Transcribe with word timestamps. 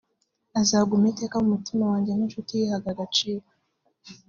Azaguma 0.61 1.05
iteka 1.13 1.35
mu 1.43 1.47
mutima 1.55 1.83
wanjye 1.91 2.11
nk’inshuti 2.13 2.51
yihaga 2.59 2.89
agaciro 2.93 3.45